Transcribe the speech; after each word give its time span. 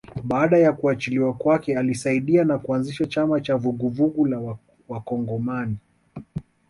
Baada 0.23 0.57
ya 0.57 0.73
kuachiliwa 0.73 1.33
kwake 1.33 1.77
alisaidiwa 1.77 2.45
na 2.45 2.59
kuanzisha 2.59 3.05
chama 3.05 3.41
cha 3.41 3.55
Vuguvugu 3.55 4.25
la 4.25 4.57
Wakongomani 4.89 5.77